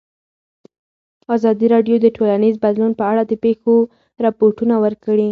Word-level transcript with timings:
ازادي 1.35 1.67
راډیو 1.73 1.95
د 2.01 2.07
ټولنیز 2.17 2.55
بدلون 2.65 2.91
په 2.99 3.03
اړه 3.11 3.23
د 3.25 3.33
پېښو 3.43 3.73
رپوټونه 4.25 4.75
ورکړي. 4.83 5.29